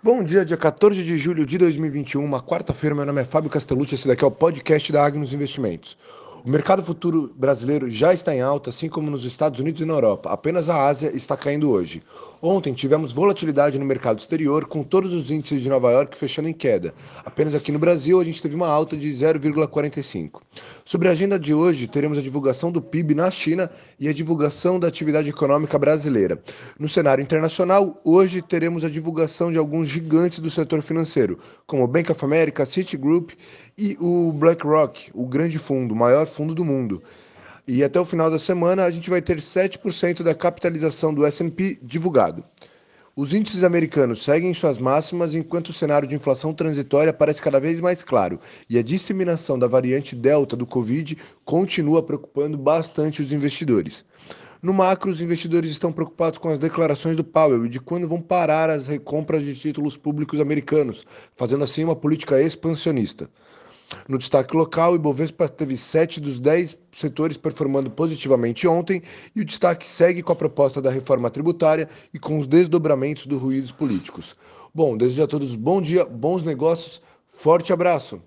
[0.00, 2.94] Bom dia, dia 14 de julho de 2021, uma quarta-feira.
[2.94, 5.98] Meu nome é Fábio Castellucci, esse daqui é o podcast da Agnos Investimentos.
[6.44, 9.94] O mercado futuro brasileiro já está em alta, assim como nos Estados Unidos e na
[9.94, 10.30] Europa.
[10.30, 12.00] Apenas a Ásia está caindo hoje.
[12.40, 16.52] Ontem tivemos volatilidade no mercado exterior, com todos os índices de Nova York fechando em
[16.52, 16.94] queda.
[17.24, 20.40] Apenas aqui no Brasil a gente teve uma alta de 0,45.
[20.84, 23.68] Sobre a agenda de hoje, teremos a divulgação do PIB na China
[23.98, 26.40] e a divulgação da atividade econômica brasileira.
[26.78, 31.88] No cenário internacional, hoje teremos a divulgação de alguns gigantes do setor financeiro, como o
[31.88, 33.32] Bank of America, Citigroup
[33.76, 37.02] e o BlackRock, o grande fundo, maior fundo do mundo.
[37.66, 41.78] E até o final da semana a gente vai ter 7% da capitalização do S&P
[41.82, 42.44] divulgado.
[43.16, 47.80] Os índices americanos seguem suas máximas enquanto o cenário de inflação transitória parece cada vez
[47.80, 48.38] mais claro
[48.70, 54.04] e a disseminação da variante Delta do Covid continua preocupando bastante os investidores.
[54.62, 58.20] No macro, os investidores estão preocupados com as declarações do Powell e de quando vão
[58.20, 61.04] parar as recompras de títulos públicos americanos,
[61.36, 63.28] fazendo assim uma política expansionista.
[64.06, 69.02] No destaque local, o Ibovespa teve sete dos dez setores performando positivamente ontem
[69.34, 73.40] e o destaque segue com a proposta da reforma tributária e com os desdobramentos dos
[73.40, 74.36] ruídos políticos.
[74.74, 77.00] Bom, desejo a todos bom dia, bons negócios,
[77.30, 78.20] forte abraço!